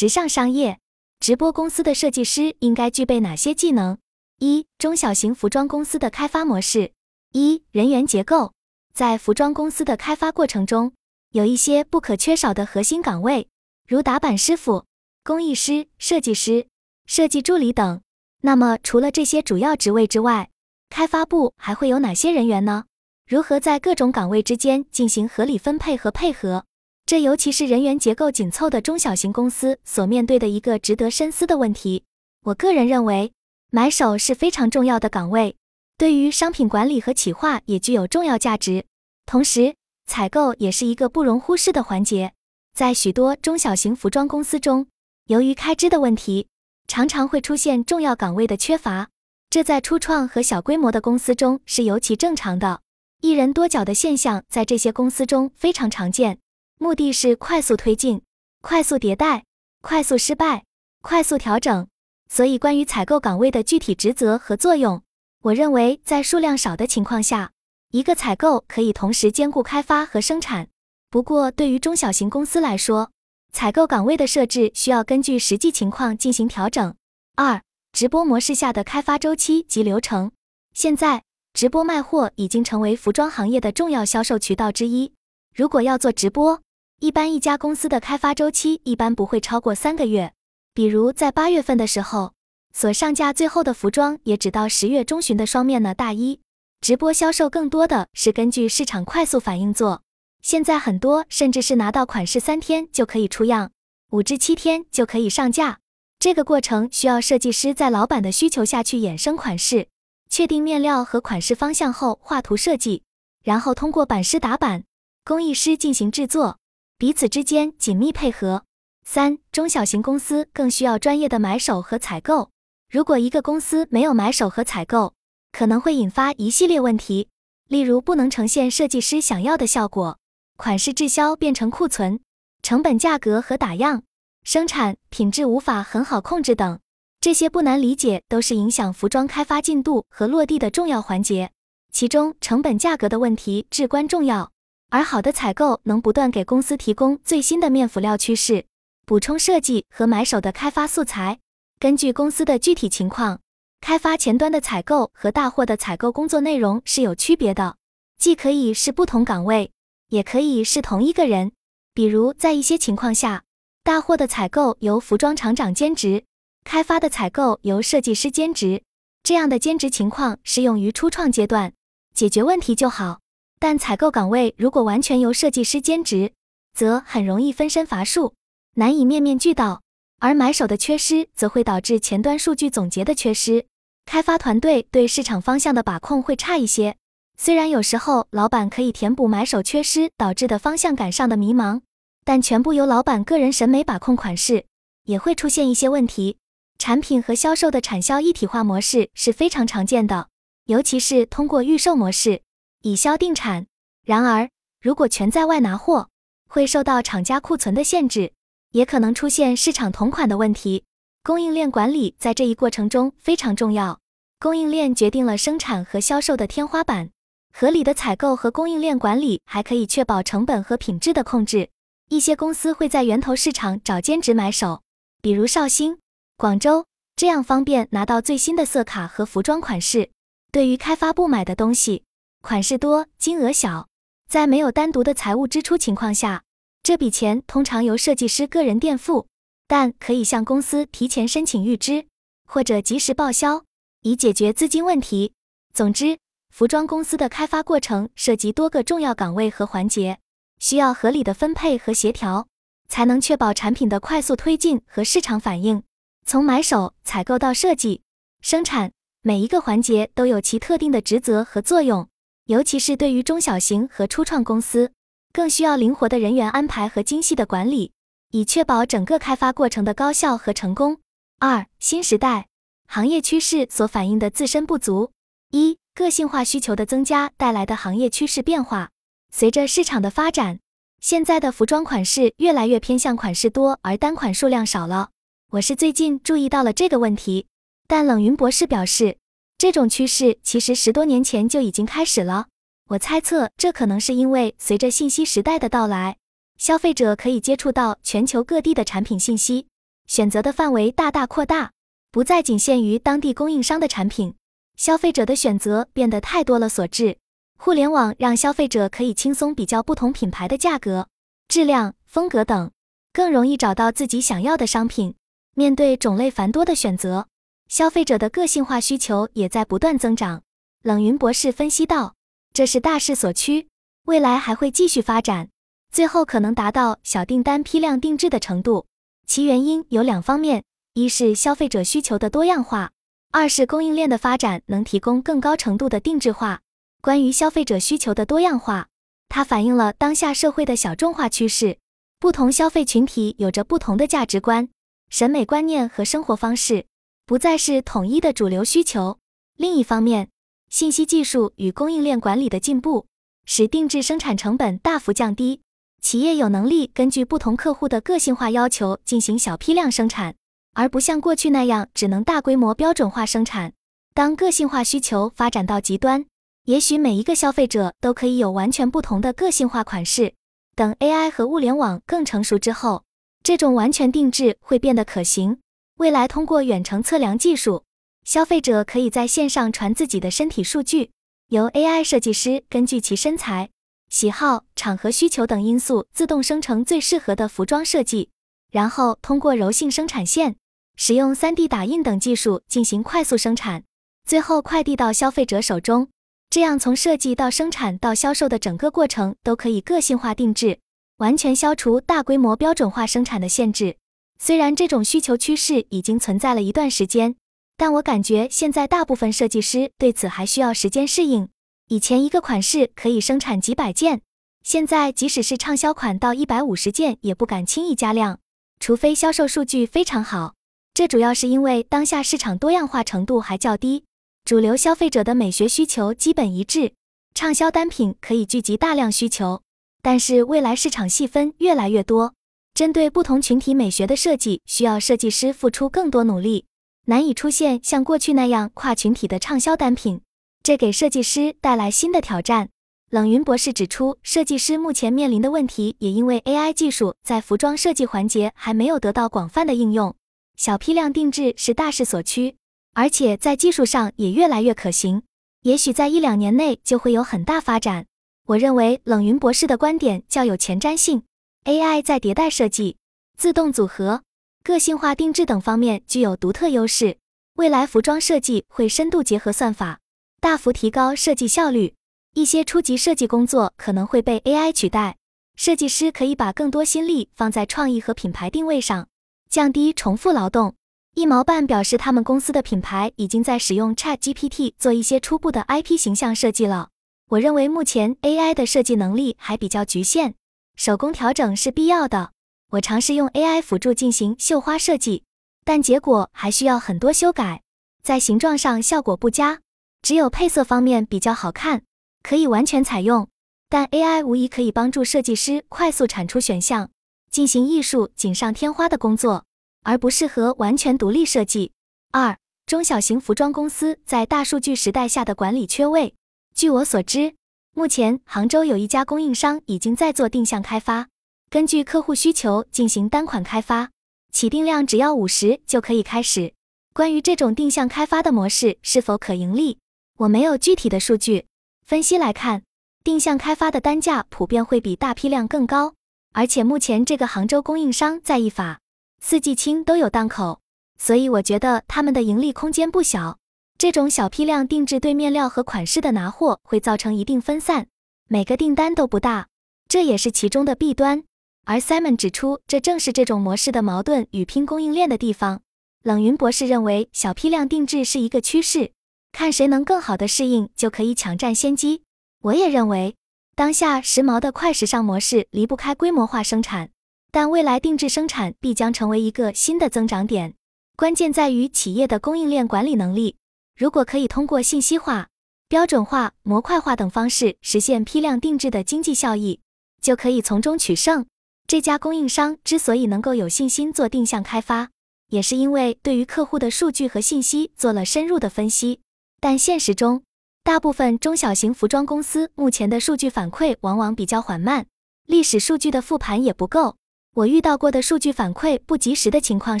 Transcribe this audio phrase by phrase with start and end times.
[0.00, 0.80] 直上商业
[1.18, 3.98] 直播公司的设计师应该具备哪些技能？
[4.38, 6.92] 一、中小型服装公司的开发模式。
[7.32, 8.54] 一、人员结构。
[8.94, 10.94] 在服装公司的开发过程中，
[11.32, 13.48] 有一些不可缺少的核心岗位，
[13.86, 14.86] 如打板师傅、
[15.22, 16.66] 工艺师、设计师、
[17.04, 18.00] 设计助理等。
[18.40, 20.48] 那么，除了这些主要职位之外，
[20.88, 22.86] 开发部还会有哪些人员呢？
[23.28, 26.64] 如何在各种岗位之间进行合理分配和配合？
[27.10, 32.04] 这尤其是人员结构紧凑的中小型公司所面对的一个值得深思的问题。
[32.44, 33.32] 我个人认为，
[33.72, 35.56] 买手是非常重要的岗位。
[35.98, 38.84] 对于商品管理和企划也具有重要价值，
[39.26, 39.74] 同时
[40.06, 42.32] 采购也是一个不容忽视的环节。
[42.74, 44.86] 在许多中小型服装公司中，
[45.26, 46.46] 由于开支的问题，
[46.86, 49.08] 常常会出现重要岗位的缺乏，
[49.50, 52.82] 这在初创和小规模的公司中是尤其正常的。
[53.20, 56.38] 一人多角的现象在这些公司中非常常见，
[56.82, 58.22] 目的是快速推进、
[58.62, 59.44] 快速迭代、
[59.82, 60.64] 快速失败、
[61.02, 61.86] 快速调整。
[62.30, 65.02] 所以，关于采购岗位的具体职责和作用。
[65.42, 67.52] 我认为，在数量少的情况下，
[67.90, 70.68] 一个采购可以同时兼顾开发和生产。
[71.10, 73.10] 不过，对于中小型公司来说，
[73.52, 76.94] 采购岗位的设置需要根据实际情况进行调整。
[77.36, 77.60] 二、
[77.92, 80.32] 直播模式下的开发周期及流程。
[80.72, 85.12] 现在，直播卖货已经成为服装行业的重要销售渠道之一。
[85.54, 86.62] 如果要做直播，
[87.00, 90.32] 一般一家公司的开发周期一般不会超过三个月。
[90.72, 92.34] 比如在八月份的时候。
[92.72, 96.40] 所上架最后的服装也只到十月中旬的双面呢大衣。
[96.80, 100.04] 直播销售更多的是根据市场快速反应做，
[100.40, 103.72] 现在很多甚至是拿到款式三天就可以出样，
[104.12, 105.80] 五至七天就可以上架。
[106.20, 109.88] 这个过程需要设计师在老板的需求下去衍生款式，
[110.28, 113.02] 确定面料和款式方向后画图设计，
[113.42, 114.84] 然后通过版师打版，
[115.24, 116.59] 工艺师进行制作，
[117.00, 118.64] 彼此之间紧密配合。
[119.06, 122.50] 三中小型公司更需要专业的买手和采购。
[122.90, 125.14] 如果一个公司没有买手和采购，
[125.50, 127.28] 可能会引发一系列问题，
[127.68, 130.18] 例如不能呈现设计师想要的效果，
[130.58, 132.20] 款式滞销变成库存，
[132.62, 134.02] 成本价格和打样，
[134.44, 136.78] 生产品质无法很好控制等。
[137.18, 141.50] 这些不难理解，都是影响服装开发进度和落地的重要环节。
[141.90, 144.52] 其中，成本价格的问题至关重要，
[144.90, 148.66] 而好的采购能不断给公司提供最新的面辅料趋势，
[149.06, 151.38] 补充设计和买手的开发素材。
[151.78, 153.40] 根据公司的具体情况，
[153.80, 157.76] 开发前端的采购和大货的采购工作内容是有区别的，
[158.18, 159.70] 既可以是不同岗位，
[160.08, 161.52] 也可以是同一个人。
[161.94, 163.44] 比如，在一些情况下，
[163.84, 166.24] 大货的采购由服装厂长兼职，
[166.64, 168.82] 开发的采购由设计师兼职。
[169.22, 171.72] 这样的兼职情况适用于初创阶段，
[172.12, 173.19] 解决问题就好。
[173.60, 176.32] 但采购岗位如果完全由设计师兼职，
[176.72, 178.34] 则很容易分身乏术，
[178.76, 179.82] 难以面面俱到。
[180.18, 183.66] 而买手的缺失，则会导致前端数据总结的缺失，
[184.06, 186.96] 开发团队对市场方向的把控会差一些。
[187.36, 191.82] 虽然有时候老板可以填补买手缺失导致的方向感上的迷茫，
[192.24, 194.64] 但全部由老板个人审美把控款式，
[195.04, 196.38] 也会出现一些问题。
[196.78, 200.28] 产品和销售的产销一体化模式是非常常见的，
[200.64, 202.40] 尤其是通过预售模式
[202.82, 203.66] 以销定产。
[204.04, 206.08] 然而，如果全在外拿货，
[206.48, 208.32] 会受到厂家库存的限制。
[208.72, 210.84] 也可能出现市场同款的问题，
[211.24, 213.98] 供应链管理在这一过程中非常重要。
[214.38, 217.10] 供应链决定了生产和销售的天花板，
[217.52, 221.68] 合理的采购和供应链管理还可以确保成本和品质的控制。
[222.10, 224.82] 一些公司会在源头市场找兼职买手，
[225.20, 225.98] 比如绍兴、
[226.36, 226.86] 广州，
[227.16, 230.10] 这样方便拿到最新的色卡和服装款式。
[230.52, 232.04] 对于开发部买的东西，
[232.42, 233.88] 款式多、金额小，
[234.26, 236.42] 在没有单独的财务支出情况下。
[236.82, 239.26] 这笔钱通常由设计师个人垫付，
[239.68, 242.06] 但可以向公司提前申请预支，
[242.46, 243.64] 或者及时报销，
[244.00, 245.34] 以解决资金问题。
[245.74, 246.18] 总之，
[246.48, 250.18] 服装公司的开发过程涉及多个重要岗位和环节，
[250.58, 252.48] 需要合理的分配和协调，
[252.88, 255.82] 才能确保产品的快速推进和市场反应。
[256.24, 258.00] 从买手、采购到设计、
[258.40, 262.08] 生产，每一个环节都有其特定的职责和作用，
[262.50, 264.90] 尤其是对于中小型和初创公司。
[265.32, 267.92] 更需要灵活的人员安排和精细的管理，
[268.32, 270.98] 以确保整个开发过程的高效和成功。
[271.38, 272.48] 二、新时代
[272.88, 275.12] 行业趋势所反映的自身不足。
[275.52, 278.90] 一、个性化需求的增加带来的行业趋势变化。
[279.30, 280.58] 随着市场的发展，
[281.00, 285.10] 现在的服装款式越来越偏向款式多而单款数量少了。
[285.50, 287.46] 我是最近注意到了这个问题，
[287.86, 289.18] 但冷云博士表示，
[289.60, 292.46] 这种趋势其实十多年前就已经开始了。
[292.88, 296.16] 我猜测，这可能是因为随着信息时代的到来，
[296.56, 299.66] 消费者可以接触到全球各地的产品信息，
[300.06, 301.72] 选择的范围大大扩大，
[302.10, 304.34] 不再仅限于当地供应商的产品，
[304.78, 307.18] 消费者的选择变得太多了所致。
[307.58, 311.06] 互联网让消费者可以轻松比较不同品牌的价格、
[311.48, 312.70] 质量、风格等，
[313.12, 315.14] 更容易找到自己想要的商品。
[315.54, 317.26] 面对种类繁多的选择，
[317.70, 320.42] 消费者的个性化需求也在不断增长。
[320.82, 322.16] 冷云博士分析道
[322.52, 323.68] ：“这是大势所趋，
[324.06, 325.50] 未来还会继续发展，
[325.92, 328.86] 最后可能达到小订单批量定制的程度。
[329.24, 330.64] 其原因有两方面：
[330.94, 332.90] 一是消费者需求的多样化，
[333.30, 336.62] 二是供应链的发展能提供更高程度的定制化。”
[337.00, 338.88] 关于消费者需求的多样化，
[339.28, 341.78] 它反映了当下社会的小众化趋势。
[342.18, 344.68] 不同消费群体有着不同的价值观、
[345.08, 346.86] 审美观念和生活方式，
[347.30, 349.18] 不再是统一的主流需求。
[349.56, 350.30] 另一方面，
[350.68, 353.06] 信息技术与供应链管理的进步，
[353.46, 355.60] 使定制生产成本大幅降低。
[356.02, 360.34] 企业有能力根据不同客户的个性化要求进行小批量生产，
[360.74, 363.74] 而不像过去那样只能大规模标准化生产。
[364.12, 366.26] 当个性化需求发展到极端，
[366.64, 370.34] 也许每一个消费者都可以有完全不同的个性化款式。
[370.74, 373.04] 等 AI 和物联网更成熟之后，
[373.44, 375.60] 这种完全定制会变得可行。
[376.00, 377.84] 未来通过远程测量技术，
[378.24, 381.10] 消费者可以在线上传自己的身体数据，
[381.48, 383.68] 由 AI 设计师根据其身材、
[384.08, 388.30] 喜好、场合需求等因素自动生成最适合的服装设计，
[388.72, 390.56] 然后通过柔性生产线，
[390.96, 393.84] 使用 3D 打印等技术进行快速生产，
[394.24, 396.08] 最后快递到消费者手中。
[396.48, 400.80] 这样，从设计到生产到销售的整个过程都可以个性化定制，
[401.18, 403.98] 完全消除大规模标准化生产的限制。
[404.42, 407.36] 虽然这种需求趋势已经存在了一段时间，
[407.76, 411.50] 但我感觉现在大部分设计师对此还需要时间适应。
[411.88, 414.22] 以前一个款式可以生产几百件，
[414.62, 418.40] 现在即使是畅销款到一百五十件也不敢轻易加量，
[418.78, 420.54] 除非销售数据非常好。
[420.94, 424.04] 这主要是因为当下市场多样化程度还较低。
[424.46, 426.94] 主流消费者的美学需求基本一致，
[427.34, 429.60] 畅销单品可以聚集大量需求。
[430.00, 432.32] 但是未来市场细分越来越多，
[432.74, 436.66] 针对不同群体美学的设计需要设计师付出更多努力，
[437.06, 440.20] 难以出现像过去那样跨群体的畅销单品，
[440.62, 442.68] 这给设计师带来新的挑战。
[443.10, 450.14] 冷云博士指出，设计师目前面临的问题也因为 AI 技术在服装设计环节还没有得到广泛的应用，
[450.56, 452.56] 小批量定制是大势所趋。
[452.94, 455.22] 而且在技术上也越来越可行，
[455.62, 458.06] 也许在一两年内就会有很大发展。
[458.46, 461.22] 我认为冷云博士的观点较有前瞻性。
[461.64, 462.96] AI 在迭代设计、
[463.36, 464.22] 自动组合、
[464.64, 467.18] 个性化定制等方面具有独特优势。
[467.56, 469.98] 未来服装设计会深度结合算法，
[470.40, 471.94] 大幅提高设计效率。
[472.32, 475.18] 一些初级设计工作可能会被 AI 取代，
[475.54, 479.08] 设计师可以把更多心力放在创意和品牌定位上，
[479.50, 480.74] 降低重复劳动。
[481.14, 486.88] 一毛半表示，他们公司的品牌已经在使用 Chat GPT 做一些初步的 IP 形象设计了。
[487.28, 490.34] 我认为目前 AI 的设计能力还比较局限，
[490.80, 492.32] 手工调整是必要的。
[492.70, 495.24] 我尝试用 AI 辅助进行绣花设计，
[495.62, 497.60] 但结果还需要很多修改，
[498.02, 499.60] 在形状上效果不佳，
[500.00, 501.82] 只有配色方面比较好看，
[502.22, 503.28] 可以完全采用。
[503.68, 506.90] 但 AI 无疑可以帮助设计师快速产出选项，
[507.30, 509.44] 进行艺术锦上添花的工作。
[509.82, 511.72] 而不适合完全独立设计。
[512.10, 516.14] 二、中小型服装公司在大数据时代下的管理缺位。
[516.54, 517.34] 据我所知，
[517.72, 521.08] 目前杭州有一家供应商已经在做定向开发，
[521.48, 523.90] 根据客户需求进行单款开发，
[524.32, 526.52] 起订量只要五十就可以开始。
[526.92, 529.78] 关于这种定向开发的模式是否可盈利，
[530.18, 531.46] 我没有具体的数据
[531.86, 532.62] 分析来看。
[533.02, 535.94] 定向开发的单价普遍会比大批量更高，
[536.34, 538.80] 而且目前这个杭州供应商在意法。
[539.22, 540.60] 四季青都有档口，
[540.98, 543.38] 所以我觉得他们的盈利空间不小。
[543.80, 547.86] 这种小批量定制对面料和款式的拿货会造成一定分散，
[548.28, 549.48] 每个订单都不大，
[549.88, 551.24] 这也是其中的弊端。
[551.64, 555.62] 而 Simon 指出，这正是这种模式的矛盾与拼供应链的地方。
[556.02, 558.92] 冷云博士认为，小批量定制是一个趋势，
[559.32, 562.02] 看谁能更好的适应，就可以抢占先机。
[562.42, 563.16] 我也认为，
[563.56, 566.90] 当下时髦的快时尚模式离不开规模化生产。
[567.32, 570.52] 但未来定制生产必将成为一个新的增长点，
[570.96, 573.36] 关键在于企业的供应链管理能力。
[573.80, 575.28] 如果可以通过信息化、
[575.66, 579.60] 标准化、模块化等方式实现批量定制的经济效益，
[580.02, 581.24] 就可以从中取胜。
[581.66, 584.90] 这家供应商之所以能够有信心做定向开发，
[585.30, 589.00] 也是因为对于客户的数据和信息做了深入的分析。
[589.40, 590.24] 但现实中，
[590.62, 594.84] 大部分中小型服装公司目前的数据反馈往往比较缓慢，
[595.26, 596.96] 历史数据的复盘也不够。
[597.34, 599.80] 我遇到过的数据反馈不及时的情况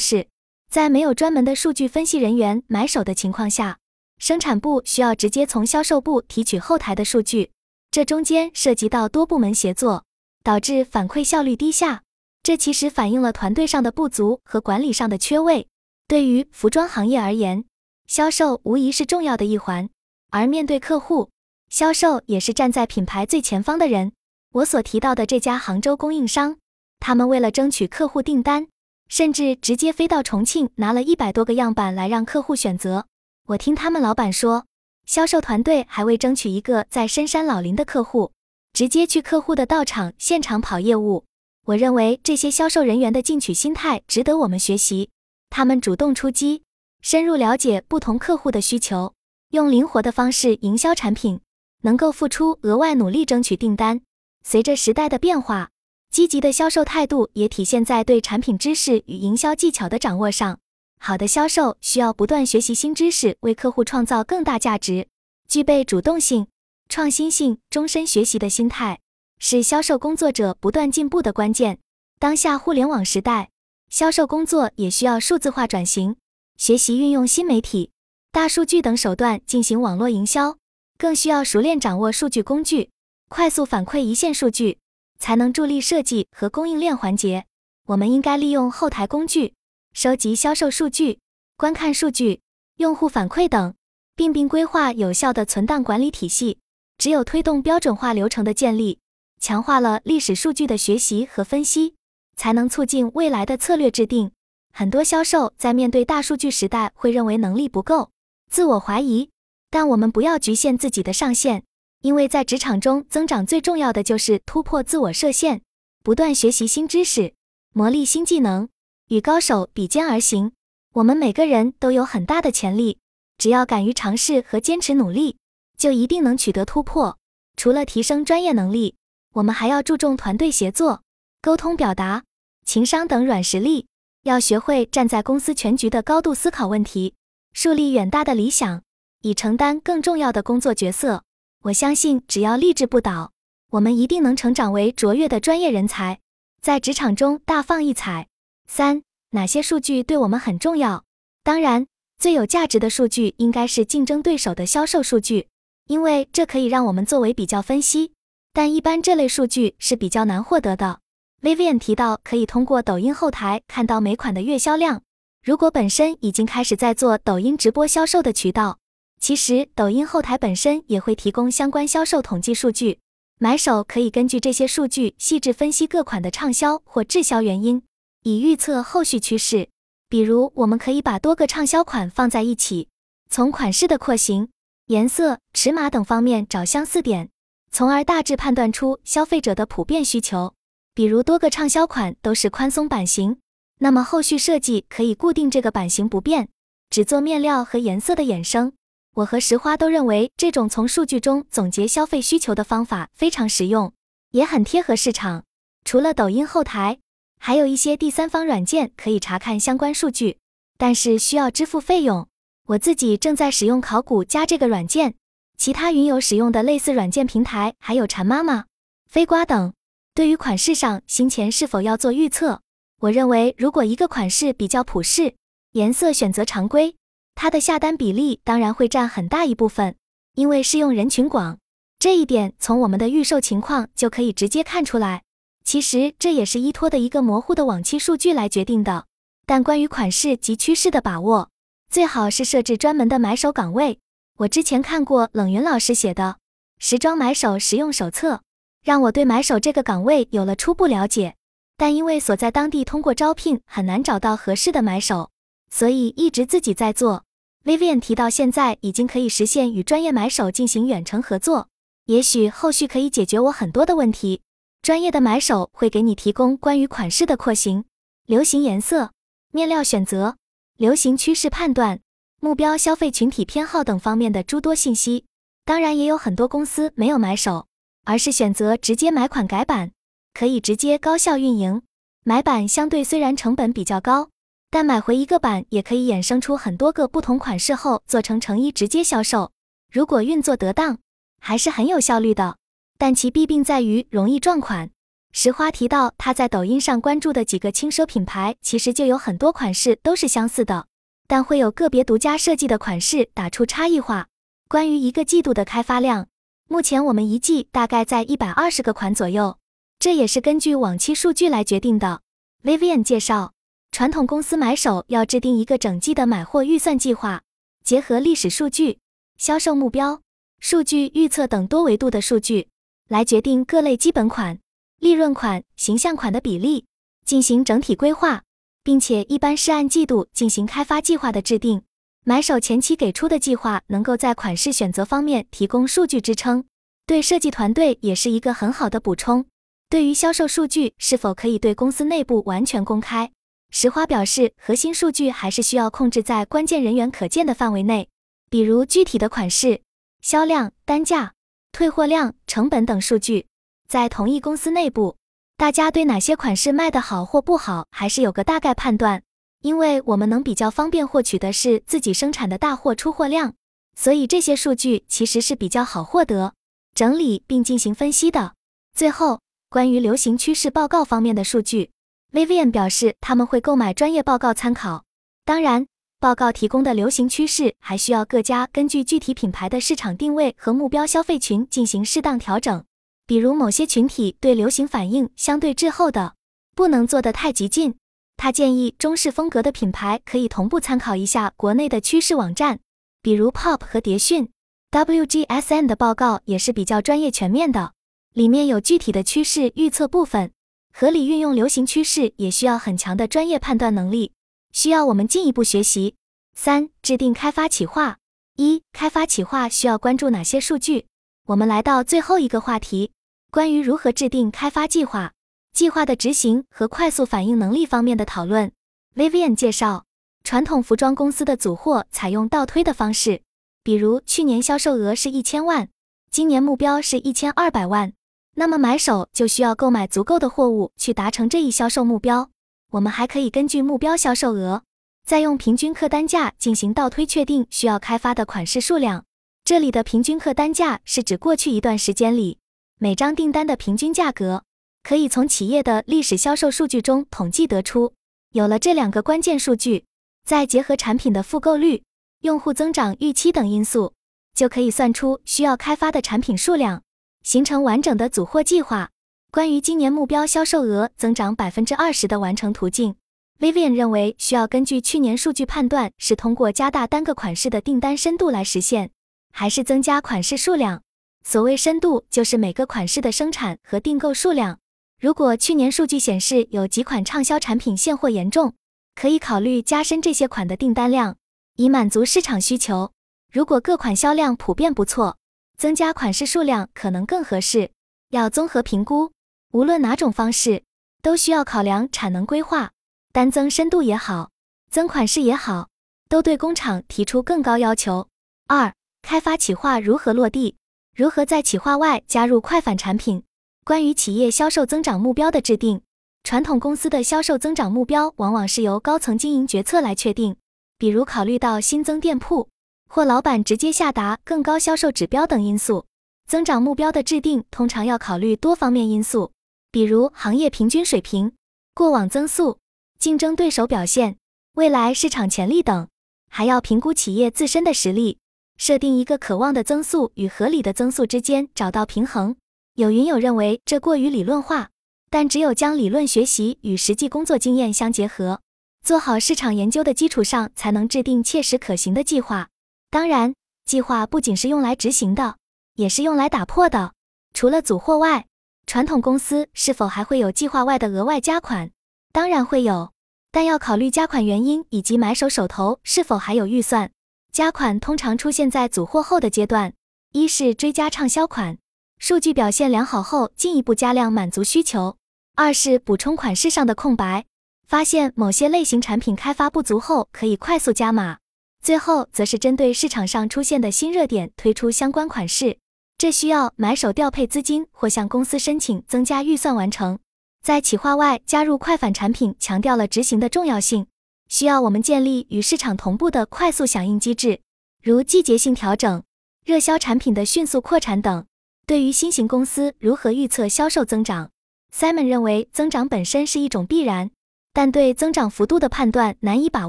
[0.00, 0.26] 是，
[0.70, 3.76] 在没有专门的数据分析人员买手的情况下，
[4.20, 7.52] 生产部需要直接从销售部提取后台的数据，
[7.90, 10.04] 这中间涉及到多部门协作，
[10.44, 12.02] 导致反馈效率低下。
[12.42, 15.66] 这其实反映了团队上的不足和管理上的缺位。
[16.06, 17.64] 对于服装行业而言，
[18.06, 19.88] 销售无疑是重要的一环，
[20.28, 21.30] 而面对客户，
[21.70, 24.12] 销售也是站在品牌最前方的人。
[24.52, 26.58] 我所提到的这家杭州供应商。
[26.98, 28.68] 他们为了争取客户订单，
[29.08, 33.06] 甚至直接飞到重庆拿了一百多个样板来让客户选择。
[33.46, 34.66] 我听他们老板说，
[35.06, 38.32] 销售团队还为争取一个在深山老林的客户，
[38.72, 41.24] 直接去客户的道场现场跑业务。
[41.66, 45.10] 我认为这些销售人员的进取心态值得我们学习。
[45.50, 46.62] 他们主动出击，
[47.02, 49.14] 深入了解不同客户的需求，
[49.50, 51.40] 用灵活的方式营销产品，
[51.82, 54.00] 能够付出额外努力争取订单。
[54.44, 55.70] 随着时代的变化。
[56.10, 60.58] 积极的销售态度也体现在对产品知识与营销技巧的掌握上。
[61.02, 65.08] 好的销售需要不断学习新知识，为客户创造更大价值。
[65.48, 66.46] 具备主动性、
[66.90, 69.00] 创新性、终身学习的心态，
[69.38, 71.78] 是销售工作者不断进步的关键。
[72.18, 73.48] 当下互联网时代，
[73.88, 76.16] 销售工作也需要数字化转型，
[76.58, 77.90] 学习运用新媒体、
[78.30, 80.58] 大数据等手段进行网络营销，
[80.98, 82.90] 更需要熟练掌握数据工具，
[83.30, 84.78] 快速反馈一线数据。
[85.18, 87.44] 才能助力设计和供应链环节。
[87.88, 89.52] 我们应该利用后台工具，
[89.92, 91.18] 收集销售数据、
[91.56, 92.40] 观看数据、
[92.76, 93.74] 用户反馈等，
[94.14, 96.58] 并并规划有效的存档管理体系。
[96.96, 98.98] 只有推动标准化流程的建立，
[99.40, 101.94] 强化了历史数据的学习和分析，
[102.36, 104.30] 才能促进未来的策略制定。
[104.72, 108.10] 很多销售在面对大数据时代，会认为能力不够，
[108.50, 109.30] 自我怀疑。
[109.70, 111.64] 但我们不要局限自己的上限。
[112.02, 115.60] 因为在职场中，增长最重要的就是突破自我设限，
[116.02, 117.34] 不断学习新知识，
[117.72, 118.68] 磨砺新技能，
[119.10, 120.52] 与高手比肩而行。
[120.94, 122.98] 我们每个人都有很大的潜力，
[123.38, 125.36] 只要敢于尝试和坚持努力，
[125.76, 127.18] 就一定能取得突破。
[127.56, 128.94] 除了提升专业能力，
[129.34, 131.02] 我们还要注重团队协作、
[131.42, 132.22] 沟通表达、
[132.64, 133.86] 情商等软实力，
[134.22, 137.14] 要学会站在公司全局的高度思考问题，
[137.52, 138.82] 树立远大的理想，
[139.22, 141.24] 以承担更重要的工作角色。
[141.64, 143.32] 我相信，只要立志不倒，
[143.72, 146.20] 我们一定能成长为卓越的专业人才，
[146.62, 148.28] 在职场中大放异彩。
[148.72, 151.02] 三、哪些数据对我们很重要？
[151.42, 155.48] 当然，最有价值的数据应该是竞争对手的销售数据，
[155.88, 158.12] 因为这可以让我们作为比较分析。
[158.52, 161.00] 但一般这类数据是比较难获得的。
[161.42, 165.02] Vivian 提到，可以通过抖音后台看到每款的月销量。
[165.44, 168.78] 如果本身已经开始在做抖音直播销售的渠道。
[169.20, 173.00] 其实，抖音后台本身也会提供相关销售统计数据，
[173.40, 177.82] 买手可以根据这些数据细致分析各款的畅销或滞销原因，
[178.22, 179.68] 以预测后续趋势。
[180.08, 182.88] 比如，我们可以把多个畅销款放在一起，
[183.30, 184.48] 从款式的廓形、
[184.86, 187.30] 颜色、尺码等方面找相似点，
[187.70, 190.54] 从而大致判断出消费者的普遍需求。
[190.94, 193.38] 比如，多个畅销款都是宽松版型，
[193.78, 196.48] 那么后续设计可以固定这个版型不变，
[196.90, 198.72] 只做面料和颜色的衍生。
[199.14, 203.92] 我和石花都认为，这种从数据中总结消费需求的方法非常实用，
[204.32, 205.44] 也很贴合市场。
[205.84, 206.98] 除了抖音后台，
[207.42, 210.36] 还有一些第三方软件可以查看相关数据，
[210.76, 212.28] 但是需要支付费用。
[212.66, 215.14] 我自己正在使用考古加这个软件，
[215.56, 218.66] 其他云友使用的类似软件平台还有馋妈妈、
[219.08, 219.72] 飞瓜等。
[220.14, 222.60] 对于款式上新前是否要做预测，
[223.00, 225.34] 我认为如果一个款式比较普适，
[225.72, 226.94] 颜色选择常规。
[227.34, 229.96] 它的下单比例当然会占很大一部分，
[230.34, 231.58] 因为适用人群广，
[231.98, 235.22] 这一点从我们的预售情况就可以直接看出来。
[235.70, 239.04] 其实这也是依托的一个模糊的往期数据来决定的。
[239.46, 241.48] 但关于款式及趋势的把握，
[241.88, 244.00] 最好是设置专门的买手岗位。
[244.38, 246.38] 我之前看过冷云老师写的
[246.84, 248.34] 《时装买手实用手册》，
[248.82, 251.36] 让我对买手这个岗位有了初步了解。
[251.76, 255.30] 但因为所在当地通过招聘很难找到合适的买手，
[255.70, 257.22] 所以一直自己在做。
[257.64, 261.68] Vivian 提到，现在已经可以实现与专业买手进行远程合作，
[262.06, 264.40] 也许后续可以解决我很多的问题。
[264.82, 267.84] 专业的买手会给你提供关于款式的廓形、
[268.26, 269.12] 流行颜色、
[269.52, 270.36] 面料选择、
[270.76, 272.00] 流行趋势判断、
[272.40, 275.26] 目标消费群体偏好等方面的诸多信息。
[275.64, 277.66] 当然，也有很多公司没有买手，
[278.04, 279.92] 而是选择直接买款改版，
[280.32, 281.82] 可以直接高效运营。
[282.24, 284.30] 买版相对虽然成本比较高。
[284.72, 289.50] 但买回一个版也可以衍生出很多个不同款式后做成成衣直接销售。
[289.90, 290.98] 如果运作得当，
[291.40, 292.56] 还是很有效率的。
[293.00, 294.90] 但其弊病在于容易撞款。
[295.32, 300.86] 石花提到，他在抖音上关注的几个轻奢品牌，其实就有很多款式都是相似的，
[301.26, 304.26] 但会有个别独家设计的款式打出差异化。
[304.68, 306.28] 关于一个季度的开发量，
[306.68, 309.56] 目前我们一季大概在一百二十个款左右，
[309.98, 312.20] 这也是根据往期数据来决定的。
[312.62, 313.54] Vivian 介绍，
[313.92, 317.40] 传统公司买手要制定一个整季的买货预算计划，
[317.82, 318.98] 结合历史数据、
[319.38, 320.20] 销售目标、
[320.58, 322.68] 数据预测等多维度的数据，
[323.10, 324.60] 来决定各类基本款。
[325.00, 326.84] 利润款、形象款的比例
[327.24, 328.44] 进行整体规划，
[328.84, 331.82] 并且一般是按季度进行开发计划的制定。
[332.24, 336.64] 买手前期给出的计划能够在款式选择方面提供数据支撑，
[337.04, 339.46] 对设计团队也是一个很好的补充。
[339.88, 343.32] 对于销售数据是否可以对公司内部完全公开，
[343.70, 348.08] 石花表示，核心数据还是需要控制在关键人员可见的范围内，
[348.50, 349.80] 比如具体的款式、
[350.20, 351.32] 销量、单价、
[351.72, 353.46] 退货量、成本等数据。
[353.88, 355.16] 在同一公司内部，
[355.56, 359.22] 大家对哪些款式卖得好或不好，还是有个大概判断。
[359.62, 363.54] 因为我们能比较方便获取的是自己生产的大货出货量，
[363.94, 366.54] 所以这些数据其实是比较好获得、
[366.94, 368.54] 整理并进行分析的。
[368.94, 371.90] 最后，关于流行趋势报告方面的数据
[372.32, 375.04] ，Vivian 表示他们会购买专业报告参考。
[375.44, 375.86] 当然，
[376.20, 382.84] 报告提供的流行趋势还需要各家根据具体品牌的市场定位和目标消费群进行适当调整。
[383.26, 386.34] 比如某些群体对流行反应相对滞后的，
[386.76, 387.94] 不能做得太激进。
[388.36, 392.80] 他建议中式风格的品牌可以同步参考一下国内的趋势网站，
[393.22, 394.50] 比如 Pop 和蝶讯。
[394.90, 397.92] WGSN 的报告也是比较专业全面的，
[398.34, 400.52] 里面有具体的趋势预测部分。
[400.92, 404.32] 合理运用流行趋势也需要很强的专业判断能力，
[404.72, 406.14] 需要我们进一步学习。
[406.54, 408.18] 三、制定开发企划。
[408.56, 411.06] 一、开发企划需要关注哪些数据？
[411.46, 413.12] 我们来到最后一个话题。
[413.50, 415.32] 关于如何制定开发计划、
[415.72, 418.70] 计划的执行和快速反应能力方面的讨论
[419.16, 420.04] ，Vivian 介绍，
[420.44, 423.42] 传统服装公司的组货采用倒推的方式，
[423.82, 425.88] 比如去年销售额是一千万，
[426.30, 428.12] 今年目标是一千二百万，
[428.54, 432.50] 那么买手就需要购买足够的货物去达成这一销售目标。
[432.90, 434.82] 我们还可以根据目标销售额，
[435.24, 439.24] 再用平均客单价进行倒推，确定需要开发的款式数量。
[439.64, 442.58] 这里的平均客单价是指过去一段时间里。
[442.98, 444.64] 每张订单的平均价格
[445.04, 448.12] 可以从企业的历史销售数据中统计得出。
[448.52, 450.04] 有了这两个关键数据，
[450.44, 452.02] 再结合产品的复购率、
[452.40, 454.14] 用户增长预期等因素，
[454.52, 457.04] 就可以算出需要开发的产品数量，
[457.44, 459.10] 形成完整的组货计划。
[459.52, 463.16] 关于今年目标销售额增长百分之二十的完成途径
[463.58, 469.10] ，Vivian 认为需要根据去年数据判断是通过加大单个款式的订单深度来实现，
[469.52, 471.02] 还是增加款式数量。
[471.42, 474.78] 所谓深度，就是每个款式的生产和订购数量。
[475.20, 478.74] 如果去年数据显示有几款畅销产品现货严重，
[479.16, 481.36] 可以考虑加深这些款的订单量，
[481.74, 483.10] 以满足市场需求。
[483.52, 485.38] 如果各款销量普遍不错，
[485.76, 487.90] 增加款式数量可能更合适。
[488.30, 489.32] 要综合评估，
[489.72, 490.82] 无论哪种方式，
[491.22, 492.90] 都需要考量产能规划。
[493.32, 494.50] 单增深度也好，
[494.90, 495.88] 增款式也好，
[496.28, 498.26] 都对工厂提出更高要求。
[498.66, 500.74] 二、开发企划如何落地？
[501.16, 503.44] 如何在企划外加入快反产品？
[503.84, 506.02] 关于企业销售增长目标的制定，
[506.42, 510.56] 传统公司的销售增长目标往往是由高层经营决策来确定，
[510.98, 512.68] 比如考虑到新增店铺
[513.08, 516.06] 或老板直接下达更高销售指标等因素。
[516.48, 519.52] 增长目标的制定通常要考虑多方面因素，
[519.90, 521.52] 比如行业平均水平、
[521.94, 522.78] 过往增速、
[523.18, 524.36] 竞争对手表现、
[524.74, 526.08] 未来市场潜力等，
[526.48, 528.38] 还要评估企业自身的实力。
[528.76, 532.56] 设定一个渴望的增速与合理的增速之间找到平衡。
[532.94, 534.88] 有云友认为这过于理论化，
[535.28, 538.62] 但只有将理论学习与实际工作经验相结合，
[539.04, 542.68] 做好市场研究的基础上，才能制定切实可行的计划。
[543.10, 545.56] 当然，计划不仅是用来执行的，
[545.96, 547.12] 也是用来打破的。
[547.52, 548.46] 除了组货外，
[548.90, 551.92] 传统公司是否还会有计划外的额外加款？
[552.32, 553.12] 当然会有，
[553.52, 557.12] 但要考虑加款原因以及买手手头是否还有预算。
[557.52, 559.92] 加款通常出现在组货后的阶段，
[560.32, 561.78] 一是追加畅销款，
[562.18, 565.14] 数据表现良好后进一步加量满足需求；
[565.54, 567.44] 二是补充款式上的空白，
[567.86, 571.36] 发现某些类型产品开发不足后可以快速加码；
[571.80, 575.78] 最后则是针对市场上出现的新热点推出相关款式，
[576.20, 580.18] 这需要买手调配资金或向公司申请增加预算完成。
[580.62, 584.06] 在企划外加入快反产品，强调了执行的重要性。
[584.46, 587.60] 需要我们建立与市场同步的快速响应机制，
[588.02, 589.22] 如季节性调整、
[589.64, 591.46] 热销产品的迅速扩产等。
[591.86, 594.50] 对于新型公司如何预测销售增长
[594.94, 597.30] ，Simon 认为增长本身是一种必然，
[597.72, 599.88] 但对增长幅度的判断难以把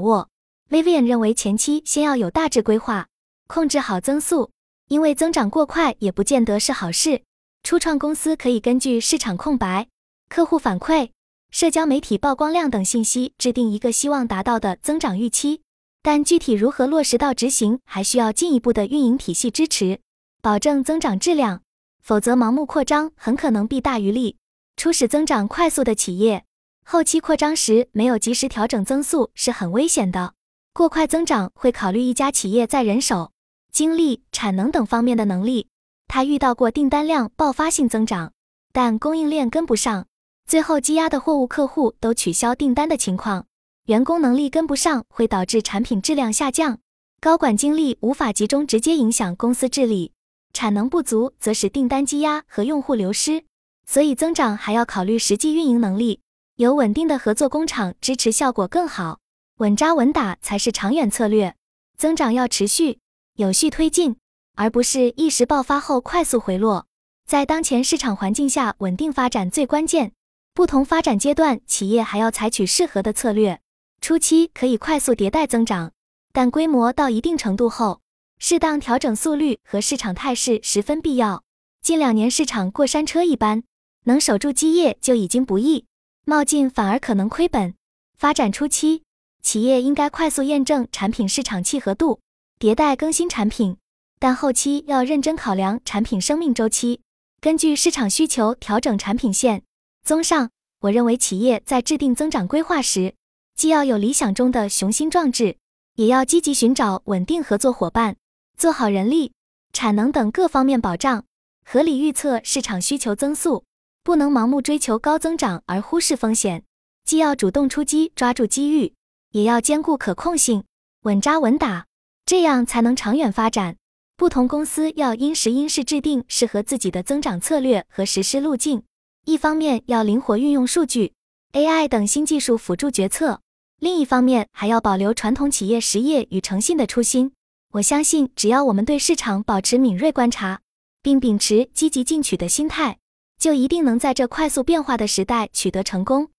[0.00, 0.30] 握。
[0.70, 3.08] Vivian 认为前期先要有大致规划，
[3.46, 4.50] 控制好增速，
[4.88, 7.22] 因为增长过快也不见得是好事。
[7.62, 9.88] 初创公司可以根据市场空白、
[10.28, 11.10] 客户反馈、
[11.50, 15.62] 社交媒体曝光量等信息，制定一个希望达到的增长预期。
[16.02, 20.00] 但具体如何落实到执行，还需要进一步的运营体系支持，
[20.42, 21.62] 保证增长质量。
[22.02, 24.36] 否则，盲目扩张很可能弊大于利。
[24.76, 26.44] 初始增长快速的企业，
[26.84, 30.34] 后期扩张时没有及时调整增速是很危险的。
[30.72, 33.30] 过快增长会考虑一家企业在人手、
[33.72, 35.66] 精力、产能等方面的能力。
[36.06, 38.32] 他遇到过订单量爆发性增长，
[38.70, 40.06] 但供应链跟不上，
[40.46, 43.46] 最后积压的货物客户都取消订单的情况。
[43.86, 46.78] 员工能力跟不上会导致产品质量下降，
[47.18, 50.12] 高管精力无法集中，直接影响公司治理。
[50.52, 53.44] 产能不足则使订单积压和用户流失。
[53.86, 56.20] 所以增长还要考虑实际运营能力，
[56.56, 59.18] 有稳定的合作工厂支持效果更好。
[59.56, 61.54] 稳扎稳打才是长远策略。
[61.96, 62.98] 增长要持续、
[63.36, 64.16] 有序推进，
[64.56, 66.86] 而不是一时爆发后快速回落。
[67.26, 70.12] 在当前市场环境下，稳定发展最关键。
[70.52, 73.58] 不同发展阶段，企业还要采取适合的策略。
[74.02, 75.92] 初期可以快速迭代增长，
[76.30, 78.02] 但规模到一定程度后，
[78.38, 81.42] 适当调整速率和市场态势十分必要。
[81.80, 83.62] 近两年市场过山车一般，
[84.04, 85.86] 能守住基业就已经不易，
[86.26, 87.74] 冒进反而可能亏本。
[88.14, 89.04] 发展初期，
[89.42, 92.20] 企业应该快速验证产品市场契合度，
[92.62, 93.76] 迭代更新产品，
[94.20, 97.00] 但后期要认真考量产品生命周期，
[97.40, 99.64] 根据市场需求调整产品线。
[100.04, 100.48] 综上，
[100.82, 103.16] 我认为企业在制定增长规划时，
[103.56, 105.56] 既要有理想中的雄心壮志，
[105.96, 108.14] 也要积极寻找稳定合作伙伴，
[108.56, 109.32] 做好人力、
[109.72, 111.24] 产能等各方面保障，
[111.64, 113.64] 合理预测市场需求增速，
[114.04, 116.62] 不能盲目追求高增长而忽视风险。
[117.04, 118.94] 既要主动出击抓住机遇，
[119.32, 120.62] 也要兼顾可控性，
[121.02, 121.86] 稳扎稳打，
[122.24, 123.76] 这样才能长远发展。
[124.16, 128.82] 不同公司要因时因势制定适合自己的增长策略和实施路径。
[129.24, 131.12] 一方面要灵活运用数据、
[131.52, 133.40] AI 等新技术辅助决策，
[133.78, 137.32] 另一方面还要保留传统企业实业与诚信的初心。
[137.72, 140.60] 我相信，只要我们对市场保持敏锐观察，
[141.02, 142.98] 并秉持积极进取的心态，
[143.38, 146.31] 就一定能在这快速变化的时代取得成功。